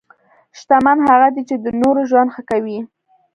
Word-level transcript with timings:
شتمن 0.59 0.97
هغه 1.09 1.27
دی 1.35 1.43
چې 1.49 1.55
د 1.63 1.65
نورو 1.81 2.01
ژوند 2.09 2.29
ښه 2.35 2.41
کوي. 2.49 2.79